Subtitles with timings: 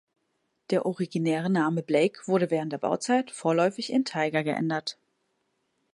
[0.71, 4.97] Der originäre Name "Blake" wurde während der Bauzeit vorläufig in "Tiger" geändert.